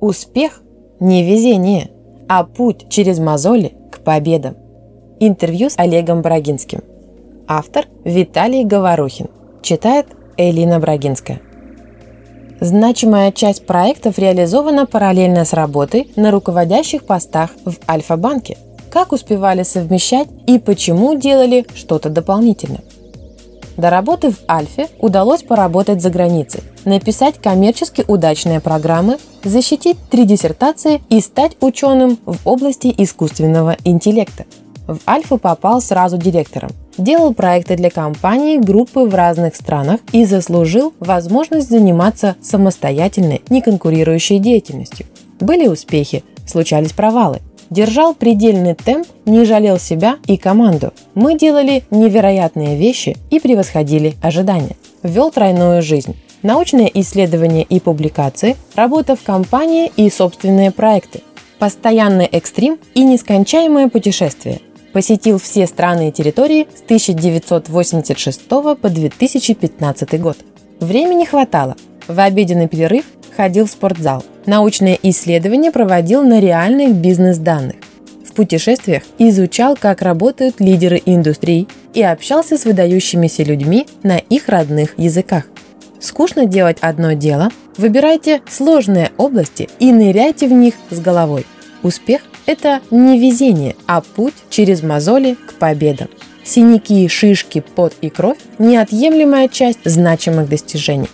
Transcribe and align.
Успех– 0.00 0.62
не 1.00 1.24
везение, 1.24 1.90
а 2.28 2.44
путь 2.44 2.88
через 2.88 3.18
мозоли 3.18 3.72
к 3.90 3.98
победам. 3.98 4.56
Интервью 5.18 5.70
с 5.70 5.74
Олегом 5.76 6.22
Брагинским. 6.22 6.84
Автор 7.48 7.86
Виталий 8.04 8.62
Говорухин. 8.62 9.26
Читает 9.60 10.06
Элина 10.36 10.78
Брагинская. 10.78 11.40
Значимая 12.60 13.32
часть 13.32 13.66
проектов 13.66 14.20
реализована 14.20 14.86
параллельно 14.86 15.44
с 15.44 15.52
работой 15.52 16.12
на 16.14 16.30
руководящих 16.30 17.04
постах 17.04 17.50
в 17.64 17.74
Альфа-банке. 17.88 18.56
Как 18.92 19.10
успевали 19.10 19.64
совмещать 19.64 20.28
и 20.46 20.60
почему 20.60 21.16
делали 21.16 21.66
что-то 21.74 22.08
дополнительно– 22.08 22.78
до 23.78 23.90
работы 23.90 24.32
в 24.32 24.38
Альфе 24.50 24.88
удалось 24.98 25.42
поработать 25.42 26.02
за 26.02 26.10
границей, 26.10 26.62
написать 26.84 27.40
коммерчески 27.40 28.04
удачные 28.06 28.60
программы, 28.60 29.18
защитить 29.42 29.96
три 30.10 30.24
диссертации 30.24 31.00
и 31.08 31.20
стать 31.20 31.56
ученым 31.60 32.18
в 32.26 32.46
области 32.46 32.92
искусственного 32.98 33.76
интеллекта. 33.84 34.44
В 34.86 34.98
Альфу 35.08 35.38
попал 35.38 35.80
сразу 35.80 36.18
директором. 36.18 36.70
Делал 36.96 37.32
проекты 37.32 37.76
для 37.76 37.90
компаний, 37.90 38.58
группы 38.58 39.00
в 39.00 39.14
разных 39.14 39.54
странах 39.54 40.00
и 40.12 40.24
заслужил 40.24 40.92
возможность 40.98 41.68
заниматься 41.68 42.34
самостоятельной, 42.42 43.42
неконкурирующей 43.48 44.40
деятельностью. 44.40 45.06
Были 45.38 45.68
успехи, 45.68 46.24
случались 46.46 46.92
провалы. 46.92 47.40
Держал 47.70 48.14
предельный 48.14 48.74
темп, 48.74 49.06
не 49.26 49.44
жалел 49.44 49.78
себя 49.78 50.16
и 50.26 50.36
команду. 50.36 50.92
Мы 51.14 51.36
делали 51.36 51.84
невероятные 51.90 52.76
вещи 52.76 53.16
и 53.30 53.40
превосходили 53.40 54.14
ожидания. 54.22 54.76
Вел 55.02 55.30
тройную 55.30 55.82
жизнь. 55.82 56.16
Научные 56.42 56.88
исследования 57.00 57.64
и 57.64 57.80
публикации, 57.80 58.56
работа 58.74 59.16
в 59.16 59.22
компании 59.22 59.90
и 59.96 60.08
собственные 60.08 60.70
проекты. 60.70 61.20
Постоянный 61.58 62.26
экстрим 62.26 62.78
и 62.94 63.02
нескончаемое 63.02 63.88
путешествие. 63.88 64.60
Посетил 64.92 65.38
все 65.38 65.66
страны 65.66 66.08
и 66.08 66.12
территории 66.12 66.68
с 66.74 66.82
1986 66.82 68.48
по 68.48 68.88
2015 68.88 70.20
год. 70.20 70.38
Времени 70.80 71.24
хватало. 71.24 71.76
В 72.06 72.18
обеденный 72.18 72.68
перерыв 72.68 73.04
ходил 73.36 73.66
в 73.66 73.70
спортзал. 73.70 74.24
Научные 74.48 74.98
исследования 75.02 75.70
проводил 75.70 76.22
на 76.22 76.40
реальных 76.40 76.94
бизнес-данных. 76.94 77.76
В 78.24 78.32
путешествиях 78.32 79.02
изучал, 79.18 79.76
как 79.78 80.00
работают 80.00 80.58
лидеры 80.58 81.02
индустрий 81.04 81.68
и 81.92 82.02
общался 82.02 82.56
с 82.56 82.64
выдающимися 82.64 83.42
людьми 83.42 83.86
на 84.02 84.16
их 84.16 84.48
родных 84.48 84.98
языках. 84.98 85.44
Скучно 86.00 86.46
делать 86.46 86.78
одно 86.80 87.12
дело? 87.12 87.50
Выбирайте 87.76 88.40
сложные 88.48 89.12
области 89.18 89.68
и 89.80 89.92
ныряйте 89.92 90.48
в 90.48 90.52
них 90.52 90.72
с 90.88 90.98
головой. 90.98 91.44
Успех– 91.82 92.22
это 92.46 92.80
не 92.90 93.18
везение, 93.18 93.76
а 93.86 94.00
путь 94.00 94.32
через 94.48 94.82
мозоли 94.82 95.36
к 95.46 95.58
победам. 95.58 96.08
Синяки, 96.42 97.06
шишки, 97.08 97.62
пот 97.76 97.92
и 98.00 98.08
кровь– 98.08 98.38
неотъемлемая 98.58 99.48
часть 99.48 99.80
значимых 99.84 100.48
достижений. 100.48 101.10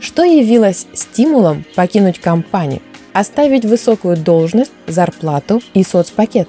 Что 0.00 0.24
явилось 0.24 0.86
стимулом 0.94 1.66
покинуть 1.74 2.18
компанию, 2.18 2.80
оставить 3.12 3.66
высокую 3.66 4.16
должность, 4.16 4.72
зарплату 4.86 5.60
и 5.74 5.82
соцпакет? 5.84 6.48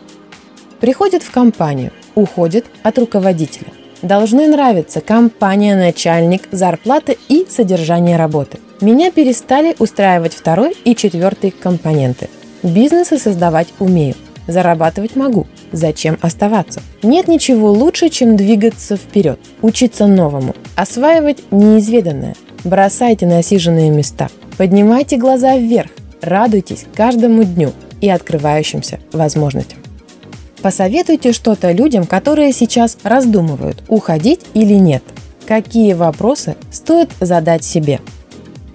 Приходит 0.79 1.21
в 1.21 1.31
компанию, 1.31 1.91
уходит 2.15 2.65
от 2.81 2.97
руководителя. 2.97 3.67
Должны 4.01 4.47
нравиться 4.47 5.01
компания, 5.01 5.75
начальник, 5.75 6.43
зарплата 6.51 7.13
и 7.27 7.45
содержание 7.49 8.15
работы. 8.15 8.59
Меня 8.79 9.11
перестали 9.11 9.75
устраивать 9.79 10.33
второй 10.33 10.73
и 10.85 10.95
четвертый 10.95 11.51
компоненты. 11.51 12.29
Бизнесы 12.63 13.17
создавать 13.17 13.67
умею, 13.79 14.15
зарабатывать 14.47 15.17
могу. 15.17 15.45
Зачем 15.73 16.17
оставаться? 16.21 16.81
Нет 17.03 17.27
ничего 17.27 17.69
лучше, 17.69 18.07
чем 18.07 18.37
двигаться 18.37 18.95
вперед, 18.95 19.39
учиться 19.61 20.07
новому, 20.07 20.55
осваивать 20.77 21.51
неизведанное– 21.51 22.35
Бросайте 22.63 23.25
насиженные 23.25 23.89
места. 23.89 24.29
Поднимайте 24.57 25.17
глаза 25.17 25.57
вверх. 25.57 25.89
Радуйтесь 26.21 26.85
каждому 26.93 27.43
дню 27.43 27.71
и 28.01 28.09
открывающимся 28.09 28.99
возможностям. 29.11 29.79
Посоветуйте 30.61 31.33
что-то 31.33 31.71
людям, 31.71 32.05
которые 32.05 32.53
сейчас 32.53 32.99
раздумывают, 33.01 33.83
уходить 33.87 34.41
или 34.53 34.75
нет. 34.75 35.03
Какие 35.47 35.93
вопросы 35.93 36.55
стоит 36.71 37.09
задать 37.19 37.63
себе? 37.63 37.99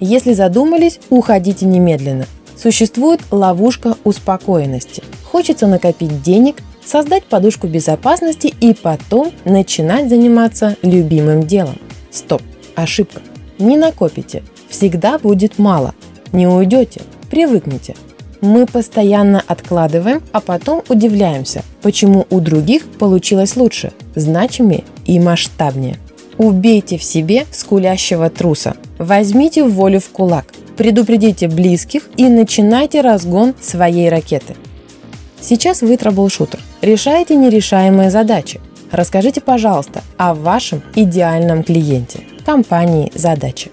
Если 0.00 0.32
задумались, 0.32 0.98
уходите 1.08 1.64
немедленно. 1.64 2.26
Существует 2.56 3.20
ловушка 3.30 3.96
успокоенности. 4.02 5.04
Хочется 5.30 5.69
накопить 5.69 6.22
денег, 6.22 6.56
создать 6.84 7.25
подушку 7.25 7.69
безопасности 7.69 8.52
и 8.60 8.75
потом 8.75 9.30
начинать 9.44 10.08
заниматься 10.08 10.76
любимым 10.82 11.44
делом. 11.44 11.78
Стоп, 12.10 12.42
ошибка. 12.75 13.20
Не 13.59 13.77
накопите, 13.77 14.43
всегда 14.69 15.19
будет 15.19 15.59
мало. 15.59 15.94
Не 16.33 16.47
уйдете, 16.47 17.03
привыкните. 17.31 17.94
Мы 18.43 18.67
постоянно 18.67 19.43
откладываем, 19.47 20.22
а 20.33 20.41
потом 20.41 20.83
удивляемся, 20.89 21.62
почему 21.81 22.27
у 22.28 22.41
других 22.41 22.84
получилось 22.84 23.56
лучше, 23.56 23.93
значимее 24.15 24.84
и 25.06 25.19
масштабнее. 25.19 25.97
Убейте 26.37 26.99
в 26.99 27.03
себе 27.03 27.47
скулящего 27.50 28.28
труса. 28.28 28.77
Возьмите 28.99 29.65
волю 29.65 30.00
в 30.00 30.11
кулак. 30.11 30.47
Предупредите 30.77 31.49
близких 31.49 32.03
и 32.19 32.28
начинайте 32.28 33.00
разгон 33.00 33.55
своей 33.59 34.11
ракеты. 34.11 34.55
Сейчас 35.41 35.81
вы 35.81 35.97
troubleshooter. 35.97 36.60
Решаете 36.83 37.37
нерешаемые 37.37 38.11
задачи. 38.11 38.61
Расскажите, 38.93 39.41
пожалуйста, 39.41 40.03
о 40.19 40.34
вашем 40.34 40.83
идеальном 40.94 41.62
клиенте– 41.62 42.21
компании 42.46 43.10
задачи. 43.12 43.72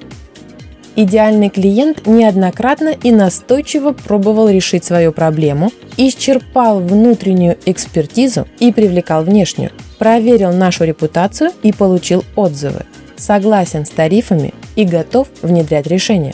Идеальный 0.95 1.49
клиент 1.49 2.07
неоднократно 2.07 2.89
и 2.89 3.11
настойчиво 3.11 3.93
пробовал 3.93 4.49
решить 4.49 4.83
свою 4.83 5.11
проблему, 5.11 5.71
исчерпал 5.97 6.79
внутреннюю 6.79 7.57
экспертизу 7.65 8.47
и 8.59 8.71
привлекал 8.71 9.23
внешнюю, 9.23 9.71
проверил 9.99 10.51
нашу 10.53 10.85
репутацию 10.85 11.51
и 11.61 11.71
получил 11.71 12.23
отзывы, 12.35 12.85
согласен 13.15 13.85
с 13.85 13.89
тарифами 13.89 14.53
и 14.75 14.85
готов 14.85 15.27
внедрять 15.43 15.87
решения. 15.87 16.33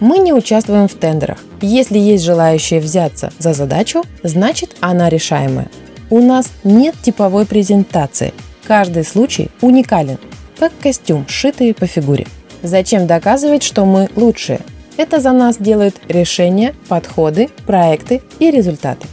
Мы 0.00 0.18
не 0.18 0.32
участвуем 0.32 0.88
в 0.88 0.94
тендерах. 0.94 1.38
Если 1.60 1.98
есть 1.98 2.24
желающие 2.24 2.80
взяться 2.80 3.30
за 3.38 3.52
задачу, 3.52 4.02
значит 4.22 4.76
она 4.80 5.08
решаемая. 5.08 5.68
У 6.10 6.20
нас 6.20 6.50
нет 6.62 6.94
типовой 7.00 7.46
презентации. 7.46 8.32
Каждый 8.66 9.04
случай 9.04 9.50
уникален 9.60 10.18
как 10.58 10.72
костюм, 10.80 11.26
сшитый 11.28 11.74
по 11.74 11.86
фигуре. 11.86 12.26
Зачем 12.62 13.06
доказывать, 13.06 13.62
что 13.62 13.84
мы 13.84 14.08
лучшие? 14.16 14.60
Это 14.96 15.20
за 15.20 15.32
нас 15.32 15.56
делают 15.58 15.96
решения, 16.08 16.74
подходы, 16.88 17.48
проекты 17.66 18.22
и 18.38 18.50
результаты. 18.50 19.06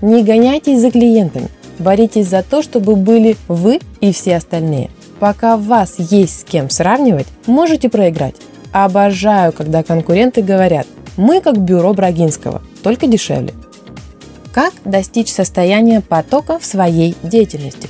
Не 0.00 0.22
гоняйтесь 0.22 0.80
за 0.80 0.90
клиентами, 0.90 1.48
боритесь 1.78 2.28
за 2.28 2.42
то, 2.42 2.62
чтобы 2.62 2.96
были 2.96 3.36
вы 3.48 3.80
и 4.00 4.12
все 4.12 4.36
остальные. 4.36 4.90
Пока 5.20 5.56
вас 5.56 5.94
есть 5.98 6.40
с 6.40 6.44
кем 6.44 6.68
сравнивать, 6.68 7.26
можете 7.46 7.88
проиграть. 7.88 8.36
Обожаю, 8.72 9.52
когда 9.52 9.82
конкуренты 9.82 10.42
говорят, 10.42 10.86
мы 11.16 11.40
как 11.40 11.58
бюро 11.58 11.94
Брагинского, 11.94 12.62
только 12.82 13.06
дешевле. 13.06 13.54
Как 14.52 14.72
достичь 14.84 15.32
состояния 15.32 16.00
потока 16.00 16.58
в 16.58 16.64
своей 16.64 17.14
деятельности? 17.22 17.88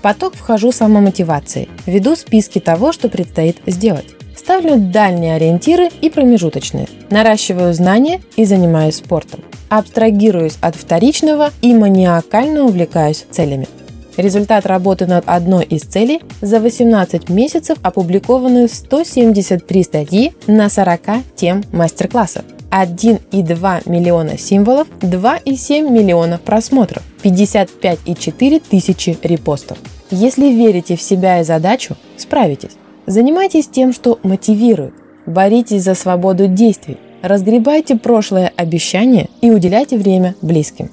Поток 0.00 0.34
вхожу 0.34 0.72
самомотивацией, 0.72 1.68
веду 1.86 2.16
списки 2.16 2.58
того, 2.58 2.92
что 2.92 3.08
предстоит 3.08 3.58
сделать. 3.66 4.06
Ставлю 4.36 4.76
дальние 4.76 5.36
ориентиры 5.36 5.90
и 6.00 6.08
промежуточные. 6.08 6.88
Наращиваю 7.10 7.74
знания 7.74 8.20
и 8.36 8.44
занимаюсь 8.44 8.96
спортом. 8.96 9.40
Абстрагируюсь 9.68 10.56
от 10.60 10.76
вторичного 10.76 11.50
и 11.62 11.74
маниакально 11.74 12.64
увлекаюсь 12.64 13.26
целями. 13.30 13.68
Результат 14.16 14.66
работы 14.66 15.06
над 15.06 15.24
одной 15.26 15.64
из 15.64 15.82
целей 15.82 16.20
за 16.40 16.58
18 16.58 17.28
месяцев 17.28 17.78
опубликованы 17.82 18.68
173 18.68 19.84
статьи 19.84 20.32
на 20.46 20.68
40 20.68 21.00
тем 21.36 21.62
мастер-классов. 21.72 22.44
1,2 22.70 23.90
миллиона 23.90 24.38
символов, 24.38 24.88
2,7 25.00 25.90
миллионов 25.90 26.40
просмотров, 26.40 27.02
55,4 27.22 28.62
тысячи 28.68 29.18
репостов. 29.22 29.78
Если 30.10 30.46
верите 30.46 30.96
в 30.96 31.02
себя 31.02 31.40
и 31.40 31.44
задачу, 31.44 31.96
справитесь. 32.16 32.76
Занимайтесь 33.06 33.68
тем, 33.68 33.92
что 33.92 34.18
мотивирует. 34.22 34.94
Боритесь 35.26 35.84
за 35.84 35.94
свободу 35.94 36.46
действий. 36.46 36.98
Разгребайте 37.22 37.96
прошлое 37.96 38.52
обещание 38.56 39.28
и 39.40 39.50
уделяйте 39.50 39.96
время 39.96 40.34
близким. 40.42 40.90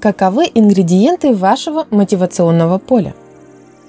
Каковы 0.00 0.50
ингредиенты 0.52 1.32
вашего 1.32 1.86
мотивационного 1.90 2.78
поля? 2.78 3.14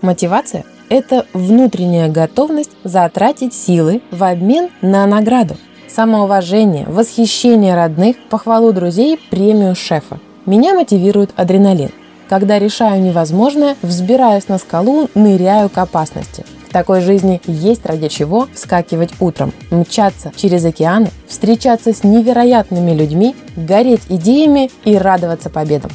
Мотивация– 0.02 0.66
это 0.90 1.26
внутренняя 1.34 2.10
готовность 2.10 2.72
затратить 2.84 3.54
силы 3.54 4.02
в 4.12 4.24
обмен 4.24 4.70
на 4.82 5.06
награду– 5.08 5.56
самоуважение, 5.88 6.86
восхищение 6.88 7.76
родных, 7.76 8.18
похвалу 8.30 8.74
друзей, 8.74 9.20
премию 9.30 9.76
шефа. 9.76 10.20
Меня 10.46 10.74
мотивирует 10.74 11.32
адреналин. 11.36 11.92
Когда 12.34 12.58
решаю 12.58 13.00
невозможное, 13.00 13.76
взбираюсь 13.84 14.48
на 14.48 14.58
скалу, 14.58 15.08
ныряю 15.14 15.70
к 15.70 15.78
опасности. 15.78 16.44
В 16.68 16.74
такой 16.74 17.02
жизни 17.02 17.40
есть 17.46 17.86
ради 17.86 18.08
чего 18.08 18.48
вскакивать 18.56 19.12
утром, 19.20 19.54
мчаться 19.70 20.32
через 20.36 20.66
океаны, 20.66 21.12
встречаться 21.28 21.94
с 21.94 22.04
невероятными 22.04 22.90
людьми, 22.90 23.36
гореть 23.56 24.02
идеями 24.10 24.72
и 24.84 24.98
радоваться 24.98 25.52
победам. 25.52 25.92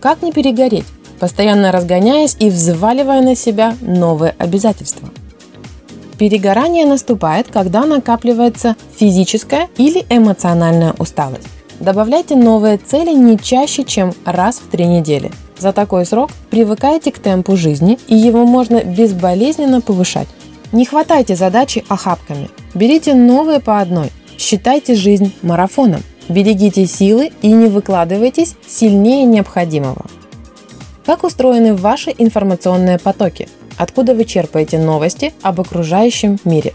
Как 0.00 0.20
не 0.22 0.32
перегореть, 0.32 0.86
постоянно 1.20 1.70
разгоняясь 1.70 2.34
и 2.40 2.50
взваливая 2.50 3.20
на 3.22 3.36
себя 3.36 3.76
новые 3.82 4.34
обязательства? 4.36 5.10
Перегорание 6.18 6.86
наступает, 6.86 7.46
когда 7.52 7.86
накапливается 7.86 8.74
физическая 8.96 9.68
или 9.76 10.04
эмоциональная 10.10 10.92
усталость. 10.98 11.59
Добавляйте 11.80 12.36
новые 12.36 12.76
цели 12.76 13.14
не 13.14 13.38
чаще, 13.38 13.84
чем 13.84 14.12
раз 14.26 14.56
в 14.58 14.70
три 14.70 14.84
недели. 14.84 15.32
За 15.58 15.72
такой 15.72 16.04
срок 16.04 16.30
привыкайте 16.50 17.10
к 17.10 17.18
темпу 17.18 17.56
жизни, 17.56 17.98
и 18.06 18.14
его 18.14 18.44
можно 18.44 18.84
безболезненно 18.84 19.80
повышать. 19.80 20.28
Не 20.72 20.84
хватайте 20.84 21.36
задачи 21.36 21.82
охапками. 21.88 22.50
Берите 22.74 23.14
новые 23.14 23.60
по 23.60 23.80
одной. 23.80 24.12
Считайте 24.36 24.94
жизнь 24.94 25.34
марафоном. 25.40 26.02
Берегите 26.28 26.86
силы 26.86 27.32
и 27.40 27.50
не 27.50 27.68
выкладывайтесь 27.68 28.56
сильнее 28.66 29.24
необходимого. 29.24 30.04
Как 31.06 31.24
устроены 31.24 31.74
ваши 31.74 32.14
информационные 32.16 32.98
потоки? 32.98 33.48
Откуда 33.78 34.14
вы 34.14 34.26
черпаете 34.26 34.78
новости 34.78 35.32
об 35.40 35.60
окружающем 35.60 36.38
мире? 36.44 36.74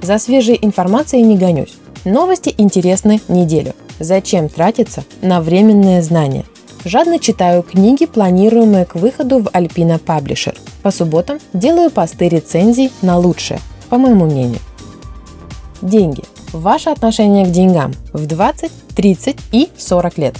За 0.00 0.18
свежей 0.18 0.58
информацией 0.60 1.22
не 1.22 1.36
гонюсь. 1.36 1.74
Новости 2.04 2.54
интересны 2.56 3.20
неделю. 3.28 3.74
Зачем 3.98 4.48
тратиться 4.48 5.04
на 5.22 5.40
временные 5.40 6.02
знания? 6.02 6.44
Жадно 6.84 7.18
читаю 7.18 7.62
книги, 7.62 8.04
планируемые 8.04 8.84
к 8.84 8.94
выходу 8.94 9.38
в 9.38 9.46
Alpina 9.46 9.98
Publisher. 9.98 10.56
По 10.82 10.90
субботам 10.90 11.38
делаю 11.52 11.90
посты 11.90 12.28
рецензий 12.28 12.92
на 13.00 13.16
лучшее, 13.16 13.60
по 13.88 13.96
моему 13.96 14.26
мнению. 14.26 14.60
Деньги. 15.80 16.22
Ваше 16.52 16.90
отношение 16.90 17.46
к 17.46 17.50
деньгам 17.50 17.94
в 18.12 18.26
20, 18.26 18.70
30 18.94 19.36
и 19.52 19.70
40 19.76 20.18
лет. 20.18 20.36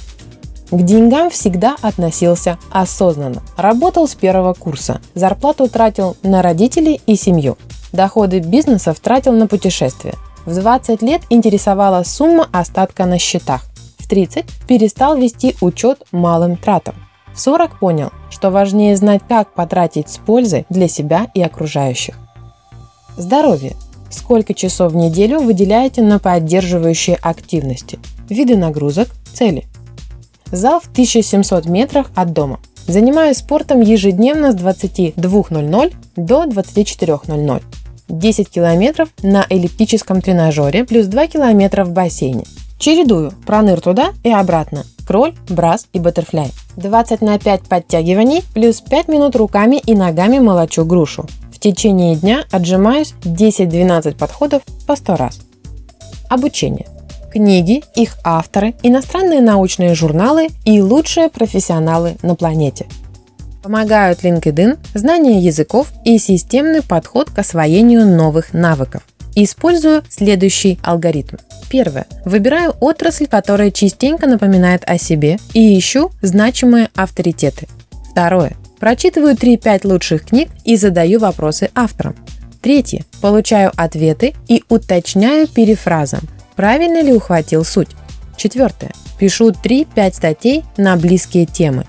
К 0.70 0.82
деньгам 0.82 1.30
всегда 1.30 1.76
относился 1.82 2.58
осознанно. 2.70 3.42
Работал 3.56 4.08
с 4.08 4.14
первого 4.14 4.54
курса. 4.54 5.00
Зарплату 5.14 5.68
тратил 5.68 6.16
на 6.22 6.42
родителей 6.42 7.00
и 7.06 7.16
семью. 7.16 7.56
Доходы 7.92 8.40
бизнеса 8.40 8.94
тратил 9.00 9.32
на 9.32 9.46
путешествия. 9.46 10.14
В 10.46 10.54
20 10.54 11.02
лет 11.02 11.22
интересовала 11.30 12.02
сумма 12.02 12.48
остатка 12.52 13.06
на 13.06 13.18
счетах. 13.18 13.64
В 13.98 14.08
30 14.08 14.44
перестал 14.68 15.16
вести 15.16 15.56
учет 15.60 16.02
малым 16.12 16.56
тратам. 16.56 16.94
В 17.34 17.40
40 17.40 17.78
понял, 17.78 18.10
что 18.30 18.50
важнее 18.50 18.96
знать, 18.96 19.22
как 19.26 19.54
потратить 19.54 20.10
с 20.10 20.18
пользой 20.18 20.66
для 20.68 20.86
себя 20.88 21.28
и 21.34 21.42
окружающих. 21.42 22.14
Здоровье. 23.16 23.74
Сколько 24.10 24.54
часов 24.54 24.92
в 24.92 24.96
неделю 24.96 25.40
выделяете 25.40 26.02
на 26.02 26.18
поддерживающие 26.18 27.16
активности? 27.16 27.98
Виды 28.28 28.56
нагрузок, 28.56 29.08
цели. 29.32 29.64
Зал 30.52 30.80
в 30.80 30.88
1700 30.90 31.66
метрах 31.66 32.10
от 32.14 32.32
дома. 32.32 32.60
Занимаюсь 32.86 33.38
спортом 33.38 33.80
ежедневно 33.80 34.52
с 34.52 34.56
22.00 34.56 35.94
до 36.16 36.44
24.00. 36.44 37.62
10 38.08 38.50
километров 38.50 39.08
на 39.22 39.46
эллиптическом 39.48 40.20
тренажере 40.20 40.84
плюс 40.84 41.06
2 41.06 41.26
километра 41.28 41.84
в 41.84 41.90
бассейне. 41.90 42.44
Чередую 42.78 43.32
проныр 43.46 43.80
туда 43.80 44.12
и 44.22 44.30
обратно. 44.30 44.84
Кроль, 45.06 45.34
брас 45.48 45.86
и 45.92 46.00
баттерфляй. 46.00 46.50
20 46.76 47.20
на 47.20 47.38
5 47.38 47.62
подтягиваний 47.62 48.42
плюс 48.52 48.80
5 48.80 49.08
минут 49.08 49.36
руками 49.36 49.80
и 49.84 49.94
ногами 49.94 50.38
молочу 50.38 50.84
грушу. 50.84 51.26
В 51.52 51.58
течение 51.58 52.16
дня 52.16 52.44
отжимаюсь 52.50 53.14
10-12 53.22 54.16
подходов 54.16 54.62
по 54.86 54.96
100 54.96 55.16
раз. 55.16 55.40
Обучение. 56.28 56.86
Книги, 57.32 57.82
их 57.96 58.16
авторы, 58.22 58.74
иностранные 58.82 59.40
научные 59.40 59.94
журналы 59.94 60.48
и 60.64 60.80
лучшие 60.80 61.30
профессионалы 61.30 62.16
на 62.22 62.34
планете– 62.34 62.86
Помогают 63.64 64.22
LinkedIn, 64.22 64.76
знание 64.92 65.38
языков 65.38 65.90
и 66.04 66.18
системный 66.18 66.82
подход 66.82 67.30
к 67.30 67.38
освоению 67.38 68.06
новых 68.06 68.52
навыков. 68.52 69.06
Использую 69.36 70.02
следующий 70.10 70.78
алгоритм. 70.82 71.36
Первое. 71.70 72.04
Выбираю 72.26 72.74
отрасль, 72.80 73.26
которая 73.26 73.70
частенько 73.70 74.26
напоминает 74.26 74.82
о 74.84 74.98
себе 74.98 75.38
и 75.54 75.78
ищу 75.78 76.10
значимые 76.20 76.90
авторитеты. 76.94 77.66
Второе. 78.10 78.52
Прочитываю 78.80 79.34
3-5 79.34 79.88
лучших 79.88 80.26
книг 80.26 80.50
и 80.66 80.76
задаю 80.76 81.18
вопросы 81.18 81.70
авторам. 81.74 82.16
Третье. 82.60 83.06
Получаю 83.22 83.72
ответы 83.76 84.34
и 84.46 84.62
уточняю 84.68 85.48
перефразом, 85.48 86.20
правильно 86.54 87.00
ли 87.00 87.14
ухватил 87.14 87.64
суть. 87.64 87.96
Четвертое. 88.36 88.90
Пишу 89.18 89.52
3-5 89.52 90.12
статей 90.12 90.64
на 90.76 90.96
близкие 90.96 91.46
темы. 91.46 91.86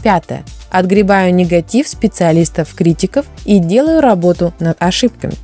Пятое. 0.00 0.44
Отгребаю 0.70 1.34
негатив 1.34 1.88
специалистов-критиков 1.88 3.26
и 3.44 3.58
делаю 3.58 4.00
работу 4.00 4.52
над 4.60 4.76
ошибками. 4.82 5.34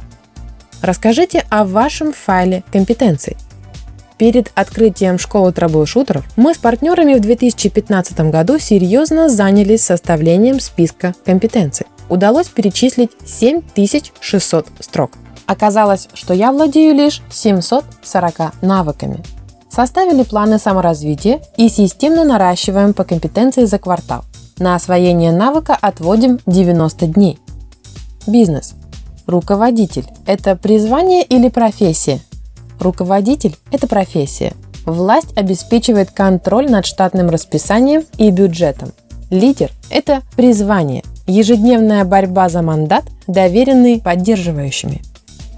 Расскажите 0.83 1.45
о 1.49 1.65
вашем 1.65 2.13
файле 2.13 2.63
компетенций. 2.71 3.37
Перед 4.19 4.53
открытием 4.55 5.19
школы 5.19 5.53
трэблшутеров 5.53 6.25
мы 6.37 6.55
с 6.55 6.59
партнерами 6.59 7.15
в 7.15 7.21
2015 7.21 8.31
году 8.31 8.59
серьезно 8.59 9.29
занялись 9.29 9.83
составлением 9.83 10.61
списка 10.61 11.15
компетенций. 11.25 11.87
Удалось 12.09 12.49
перечислить 12.49 13.11
7600 13.25 14.69
строк. 14.81 15.13
Оказалось, 15.47 16.09
что 16.15 16.33
я 16.33 16.53
владею 16.53 16.95
лишь 16.95 17.23
740 17.31 18.63
навыками. 18.63 19.23
Составили 19.69 20.23
планы 20.23 20.59
саморазвития 20.59 21.41
и 21.57 21.69
системно 21.69 22.25
наращиваем 22.25 22.95
по 22.95 23.05
компетенции 23.05 23.65
за 23.65 23.79
квартал. 23.79 24.25
На 24.59 24.77
освоение 24.77 25.33
навыка 25.33 25.77
отводим 25.81 26.39
90 26.47 27.07
дней. 27.09 27.39
Бизнес. 28.27 28.75
Руководитель– 29.27 30.07
это 30.27 30.55
призвание 30.55 31.25
или 31.25 31.49
профессия? 31.49 32.21
Руководитель– 32.79 33.57
это 33.73 33.89
профессия. 33.89 34.53
Власть 34.87 35.37
обеспечивает 35.37 36.11
контроль 36.11 36.71
над 36.71 36.87
штатным 36.87 37.31
расписанием 37.31 38.05
и 38.19 38.31
бюджетом. 38.31 38.93
Лидер– 39.31 39.71
это 39.91 40.23
призвание, 40.37 41.03
ежедневная 41.27 42.05
борьба 42.05 42.49
за 42.49 42.63
мандат, 42.63 43.05
доверенный 43.27 44.01
поддерживающими. 44.01 45.03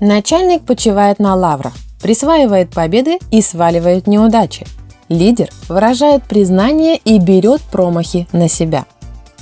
Начальник 0.01 0.63
почивает 0.63 1.19
на 1.19 1.35
лаврах, 1.35 1.75
присваивает 2.01 2.71
победы 2.71 3.19
и 3.31 3.43
сваливает 3.43 4.07
неудачи. 4.07 4.67
Лидер 5.09 5.51
выражает 5.69 6.25
признание 6.25 6.97
и 6.97 7.19
берет 7.19 7.63
промахи 7.63 8.27
на 8.33 8.49
себя. 8.49 8.87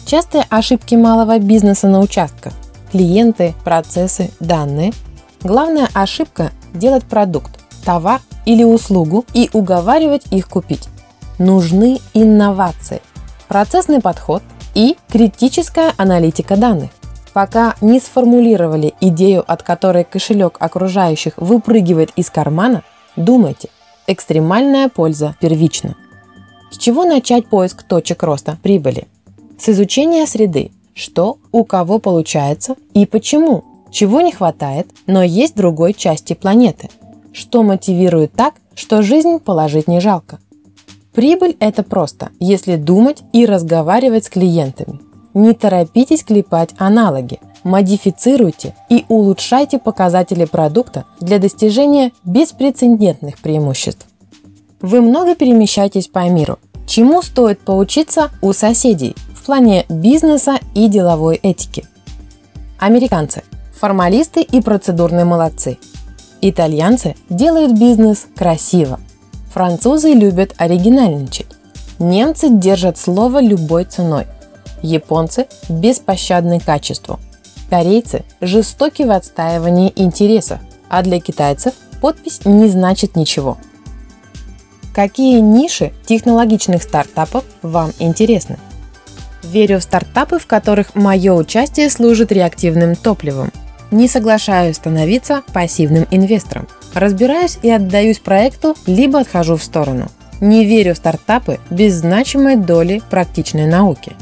Частые 0.05 0.45
ошибки 0.51 0.95
малого 0.95 1.39
бизнеса 1.39 1.89
на 1.89 2.01
участках. 2.01 2.53
Клиенты, 2.93 3.55
процессы, 3.65 4.31
данные. 4.41 4.93
Главная 5.43 5.89
ошибка– 5.95 6.53
делать 6.75 7.05
продукт, 7.05 7.59
товар 7.85 8.21
или 8.45 8.63
услугу 8.63 9.25
и 9.33 9.49
уговаривать 9.55 10.27
их 10.31 10.49
купить. 10.49 10.89
Нужны 11.39 11.99
инновации, 12.13 13.01
процессный 13.49 14.01
подход 14.01 14.43
и 14.75 14.97
критическая 15.09 15.93
аналитика 15.97 16.57
данных. 16.57 16.91
Пока 17.33 17.75
не 17.81 17.99
сформулировали 17.99 18.95
идею, 19.01 19.45
от 19.51 19.63
которой 19.63 20.05
кошелек 20.05 20.57
окружающих 20.61 21.33
выпрыгивает 21.39 22.11
из 22.17 22.31
кармана, 22.31 22.83
думайте– 23.17 23.71
Экстремальная 24.07 24.91
польза 24.91 25.35
первична. 25.41 25.97
С 26.71 26.77
чего 26.77 27.05
начать 27.05 27.47
поиск 27.47 27.85
точек 27.85 28.23
роста 28.23 28.59
прибыли? 28.63 29.09
С 29.59 29.71
изучения 29.71 30.27
среды. 30.27 30.73
Что 30.95 31.39
у 31.53 31.65
кого 31.65 31.99
получается 31.99 32.77
и 32.93 33.07
почему? 33.07 33.65
Чего 33.91 34.21
не 34.21 34.31
хватает, 34.31 34.89
но 35.07 35.23
есть 35.23 35.55
другой 35.55 35.95
части 35.95 36.35
планеты? 36.35 36.91
Что 37.33 37.63
мотивирует 37.63 38.33
так, 38.33 38.55
что 38.75 39.01
жизнь 39.01 39.39
положить 39.39 39.89
не 39.89 40.01
жалко? 40.01 40.39
Прибыль– 41.15 41.57
это 41.61 41.83
просто, 41.83 42.31
если 42.41 42.77
думать 42.77 43.23
и 43.33 43.47
разговаривать 43.47 44.27
с 44.27 44.29
клиентами. 44.29 45.01
Не 45.35 45.53
торопитесь 45.53 46.23
клепать 46.23 46.71
аналоги– 46.79 47.41
модифицируйте 47.65 48.75
и 48.89 49.05
улучшайте 49.09 49.79
показатели 49.79 50.45
продукта 50.45 51.07
для 51.21 51.41
достижения 51.41 52.13
беспрецедентных 52.25 53.39
преимуществ. 53.41 54.07
Вы 54.81 55.01
много 55.01 55.35
перемещаетесь 55.35 56.07
по 56.07 56.29
миру. 56.29 56.59
Чему 56.87 57.23
стоит 57.23 57.61
поучиться 57.61 58.31
у 58.43 58.53
соседей 58.53 59.17
в 59.35 59.45
плане 59.45 59.87
бизнеса 59.89 60.59
и 60.75 60.87
деловой 60.89 61.37
этики? 61.37 61.85
Американцы– 62.79 63.43
формалисты 63.81 64.43
и 64.43 64.61
процедурные 64.61 65.25
молодцы. 65.25 65.79
Итальянцы 66.43 67.17
делают 67.29 67.73
бизнес 67.73 68.27
красиво. 68.37 69.01
Французы 69.53 70.13
любят 70.13 70.55
оригинальничать. 70.59 71.47
Немцы 71.99 72.51
держат 72.51 72.99
слово 72.99 73.41
любой 73.43 73.85
ценой. 73.85 74.27
Японцы– 74.85 75.47
беспощадны 75.71 76.61
качеству. 76.61 77.19
Корейцы– 77.71 78.23
жестоки 78.43 79.03
в 79.03 79.11
отстаивании 79.11 79.91
интересов, 79.97 80.59
а 80.91 81.03
для 81.03 81.21
китайцев 81.21 81.73
подпись 82.03 82.41
не 82.45 82.69
значит 82.69 83.17
ничего. 83.17 83.57
Какие 84.95 85.41
ниши 85.41 85.95
технологичных 86.05 86.83
стартапов 86.83 87.45
вам 87.63 87.93
интересны? 87.99 88.59
Верю 89.43 89.81
в 89.81 89.83
стартапы, 89.83 90.39
в 90.39 90.47
которых 90.47 90.95
мое 90.95 91.33
участие 91.33 91.89
служит 91.89 92.31
реактивным 92.31 92.95
топливом. 92.95 93.53
Не 93.91 94.07
соглашаюсь 94.07 94.77
становиться 94.77 95.45
пассивным 95.55 96.07
инвестором. 96.11 96.69
Разбираюсь 96.93 97.59
и 97.63 97.71
отдаюсь 97.71 98.19
проекту, 98.19 98.77
либо 98.87 99.21
отхожу 99.21 99.57
в 99.57 99.65
сторону. 99.65 100.09
Не 100.43 100.67
верю 100.67 100.93
в 100.93 100.99
стартапы 100.99 101.59
без 101.71 101.95
значимой 101.95 102.57
доли 102.57 103.01
практичной 103.09 103.67
науки. 103.67 104.13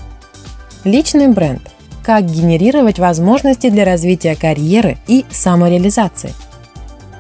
Личный 0.85 1.29
бренд. 1.29 1.63
Как 2.05 2.25
генерировать 2.25 2.99
возможности 2.99 3.71
для 3.71 3.85
развития 3.85 4.35
карьеры 4.35 4.99
и 5.07 5.25
самореализации. 5.31 6.33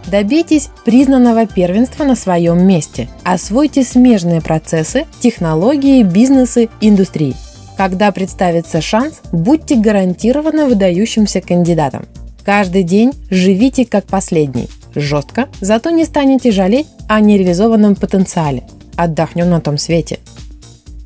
Добейтесь 0.09 0.69
признанного 0.85 1.47
первенства 1.47 2.02
на 2.02 2.16
своем 2.16 2.66
месте. 2.66 3.09
Освойте 3.23 3.85
смежные 3.85 4.40
процессы, 4.40 5.07
технологии, 5.21 6.02
бизнесы, 6.02 6.71
индустрии. 6.81 7.37
Когда 7.76 8.11
представится 8.11 8.81
шанс, 8.81 9.21
будьте 9.31 9.76
гарантированно 9.76 10.66
выдающимся 10.66 11.40
кандидатом. 11.40 12.04
Каждый 12.45 12.83
день 12.83 13.12
живите 13.31 13.87
как 13.87 14.07
последний. 14.07 14.69
Жестко, 14.97 15.49
зато 15.61 15.90
не 15.90 16.04
станете 16.04 16.50
жалеть 16.50 16.88
о 17.09 17.21
нереализованном 17.21 17.95
потенциале. 17.95 18.64
Отдохнем 18.97 19.49
на 19.49 19.61
том 19.61 19.78
свете. 19.78 20.19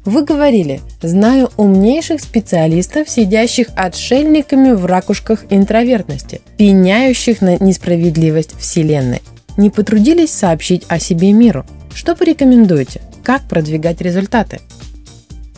Вы 0.06 0.22
говорили, 0.22 0.80
знаю 1.02 1.50
умнейших 1.56 2.20
специалистов, 2.20 3.10
сидящих 3.10 3.66
отшельниками 3.74 4.70
в 4.70 4.86
ракушках 4.86 5.44
интровертности, 5.50 6.42
пеняющих 6.56 7.40
на 7.40 7.56
несправедливость 7.58 8.56
Вселенной. 8.56 9.20
Не 9.56 9.68
потрудились 9.68 10.30
сообщить 10.30 10.84
о 10.86 11.00
себе 11.00 11.32
миру. 11.32 11.66
Что 11.92 12.14
порекомендуете? 12.14 13.00
Как 13.24 13.48
продвигать 13.48 14.00
результаты? 14.00 14.60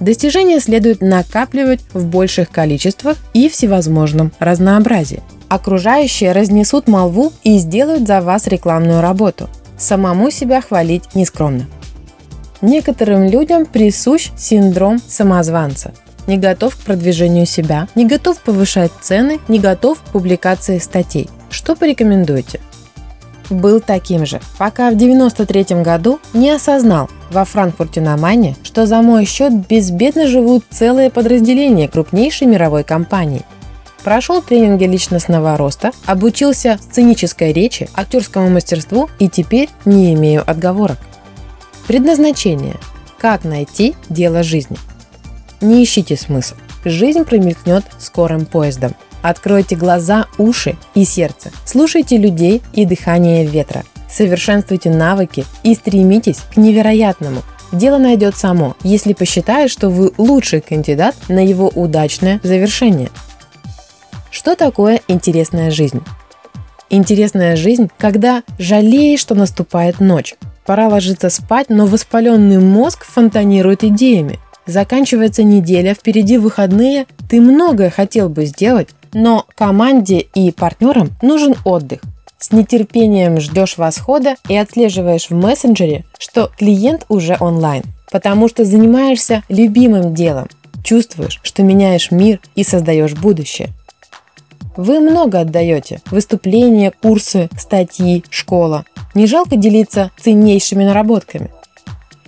Достижения 0.01 0.61
следует 0.61 1.03
накапливать 1.03 1.81
в 1.93 2.07
больших 2.07 2.49
количествах 2.49 3.19
и 3.35 3.51
всевозможном 3.51 4.33
разнообразии. 4.39 5.23
Окружающие 5.49 6.33
разнесут 6.33 6.89
молву 6.89 7.35
и 7.43 7.59
сделают 7.59 8.07
за 8.07 8.23
вас 8.23 8.47
рекламную 8.47 9.03
работу. 9.03 9.51
Самому 9.77 10.31
себя 10.31 10.63
хвалить 10.63 11.15
нескромно. 11.15 11.67
Некоторым 12.61 13.25
людям 13.25 13.67
присущ 13.67 14.31
синдром 14.37 14.99
самозванца. 15.07 15.93
Не 16.27 16.37
готов 16.37 16.77
к 16.77 16.81
продвижению 16.81 17.47
себя, 17.47 17.89
не 17.95 18.07
готов 18.07 18.39
повышать 18.41 18.93
цены, 19.01 19.39
не 19.49 19.59
готов 19.59 20.01
к 20.01 20.13
публикации 20.13 20.79
статей. 20.79 21.29
Что 21.51 21.75
порекомендуете? 21.75 22.61
был 23.51 23.81
таким 23.81 24.27
же, 24.27 24.41
пока 24.59 24.91
в 24.91 24.97
93 24.97 25.83
году 25.83 26.21
не 26.33 26.51
осознал 26.51 27.09
во 27.31 27.45
Франкфурте 27.45 28.01
на 28.01 28.17
Майне, 28.17 28.57
что 28.63 28.87
за 28.87 29.03
мой 29.03 29.25
счет 29.25 29.53
безбедно 29.67 30.27
живут 30.27 30.65
целые 30.71 31.11
подразделения 31.11 31.89
крупнейшей 31.89 32.47
мировой 32.47 32.85
компании. 32.85 33.43
Прошел 34.05 34.41
тренинги 34.41 34.85
личностного 34.85 35.57
роста, 35.57 35.91
обучился 36.07 36.79
сценической 36.81 37.53
речи, 37.53 37.89
актерскому 37.95 38.49
мастерству 38.49 39.11
и 39.19 39.29
теперь 39.29 39.69
не 39.85 40.15
имею 40.15 40.49
отговорок. 40.49 40.99
Предназначение. 41.89 42.77
Как 43.19 43.43
найти 43.43 43.97
дело 44.09 44.45
жизни? 44.45 44.79
Не 45.61 45.83
ищите 45.83 46.17
смысл. 46.17 46.55
Жизнь 46.85 47.25
промелькнет 47.25 47.85
скорым 47.99 48.47
поездом– 48.47 48.95
Откройте 49.23 49.75
глаза, 49.77 50.27
уши 50.39 50.77
и 50.95 51.05
сердце. 51.05 51.51
Слушайте 51.65 52.17
людей 52.17 52.63
и 52.73 52.85
дыхание 52.85 53.45
ветра. 53.45 53.85
Совершенствуйте 54.09 54.91
навыки 54.91 55.45
и 55.63 55.75
стремитесь 55.75 56.39
к 56.53 56.57
невероятному. 56.57 57.43
Дело 57.73 57.99
найдет 57.99 58.37
само, 58.37 58.77
если 58.83 59.13
посчитает, 59.13 59.71
что 59.71 59.91
вы 59.91 60.13
лучший 60.17 60.61
кандидат 60.61 61.15
на 61.29 61.45
его 61.45 61.69
удачное 61.69 62.41
завершение. 62.43 63.11
Что 64.31 64.57
такое 64.57 65.03
интересная 65.09 65.71
жизнь? 65.71 66.03
Интересная 66.91 67.57
жизнь, 67.57 67.91
когда 67.99 68.43
жалеешь, 68.59 69.21
что 69.21 69.35
наступает 69.35 70.01
ночь. 70.01 70.37
Пора 70.69 70.89
ложиться 70.89 71.31
спать, 71.31 71.71
но 71.71 71.87
воспаленный 71.87 72.59
мозг 72.59 73.07
фонтанирует 73.07 73.85
идеями. 73.85 74.39
Заканчивается 74.67 75.43
неделя, 75.43 75.95
впереди 75.95 76.37
выходные, 76.37 77.07
ты 77.31 77.41
многое 77.41 77.89
хотел 77.89 78.29
бы 78.29 78.45
сделать, 78.45 78.91
но 79.15 79.47
команде 79.57 80.19
и 80.19 80.53
партнерам 80.53 81.09
нужен 81.23 81.55
отдых. 81.65 82.01
С 82.37 82.53
нетерпением 82.53 83.41
ждешь 83.41 83.79
восхода 83.79 84.35
и 84.47 84.59
отслеживаешь 84.59 85.31
в 85.31 85.35
мессенджере, 85.35 86.05
что 86.19 86.51
клиент 86.59 87.07
уже 87.09 87.39
онлайн, 87.41 87.85
потому 88.13 88.47
что 88.47 88.67
занимаешься 88.67 89.45
любимым 89.49 90.13
делом, 90.13 90.49
чувствуешь, 90.85 91.41
что 91.45 91.63
меняешь 91.63 92.11
мир 92.11 92.41
и 92.57 92.63
создаешь 92.63 93.15
будущее. 93.15 93.71
Вы 94.77 95.01
много 95.01 95.41
отдаете. 95.41 96.03
Выступления, 96.11 96.93
курсы, 96.93 97.49
статьи, 97.59 98.23
школа. 98.29 98.85
Не 99.19 99.27
жалко 99.27 99.57
делиться 99.57 100.13
ценнейшими 100.17 100.85
наработками. 100.85 101.51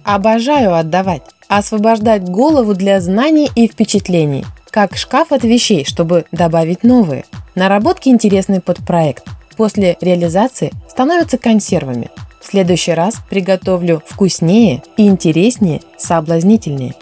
Обожаю 0.02 0.74
отдавать, 0.74 1.22
освобождать 1.46 2.24
голову 2.24 2.74
для 2.74 3.00
знаний 3.00 3.48
и 3.54 3.68
впечатлений– 3.68 4.44
как 4.70 4.96
шкаф 4.96 5.30
от 5.30 5.44
вещей, 5.44 5.84
чтобы 5.84 6.24
добавить 6.32 6.82
новые. 6.82 7.26
Наработки 7.54 8.08
интересны 8.08 8.60
под 8.60 8.78
проект. 8.78 9.24
После 9.56 9.98
реализации 10.00 10.72
становятся 10.88 11.38
консервами. 11.38 12.10
В 12.40 12.46
следующий 12.46 12.92
раз 12.92 13.16
приготовлю 13.30 14.02
вкуснее 14.04 14.82
и 14.96 15.06
интереснее, 15.06 15.82
соблазнительнее. 15.96 16.94